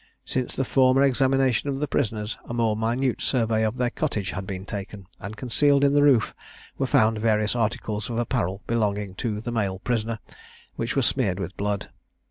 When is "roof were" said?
6.01-6.87